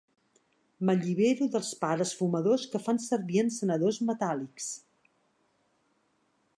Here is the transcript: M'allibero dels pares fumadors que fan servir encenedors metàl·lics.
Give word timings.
M'allibero 0.89 1.47
dels 1.55 1.69
pares 1.83 2.13
fumadors 2.21 2.65
que 2.73 2.81
fan 2.87 3.03
servir 3.05 3.45
encenedors 3.45 4.01
metàl·lics. 4.09 4.75